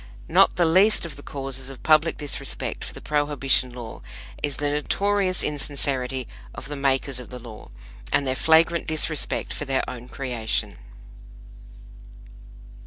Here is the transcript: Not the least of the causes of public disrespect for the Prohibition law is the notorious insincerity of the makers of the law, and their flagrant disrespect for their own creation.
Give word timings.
Not 0.27 0.55
the 0.55 0.65
least 0.65 1.05
of 1.05 1.15
the 1.15 1.21
causes 1.21 1.69
of 1.69 1.83
public 1.83 2.17
disrespect 2.17 2.83
for 2.83 2.91
the 2.91 3.01
Prohibition 3.03 3.71
law 3.71 4.01
is 4.41 4.55
the 4.55 4.71
notorious 4.71 5.43
insincerity 5.43 6.27
of 6.55 6.67
the 6.69 6.75
makers 6.75 7.19
of 7.19 7.29
the 7.29 7.37
law, 7.37 7.69
and 8.11 8.25
their 8.25 8.33
flagrant 8.35 8.87
disrespect 8.87 9.53
for 9.53 9.65
their 9.65 9.87
own 9.87 10.07
creation. 10.09 10.77